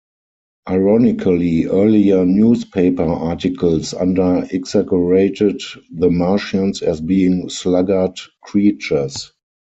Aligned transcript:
Ironically, 0.67 1.65
earlier 1.67 2.25
newspaper 2.25 3.03
articles 3.05 3.93
under-exaggerated 3.93 5.61
the 5.91 6.09
Martians 6.09 6.81
as 6.81 6.99
being 6.99 7.47
"sluggard 7.49 8.15
creatures". 8.41 9.31